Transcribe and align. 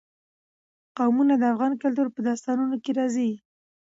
قومونه 0.97 1.33
د 1.37 1.43
افغان 1.53 1.73
کلتور 1.83 2.07
په 2.15 2.19
داستانونو 2.27 2.75
کې 2.83 2.91
راځي. 2.99 3.31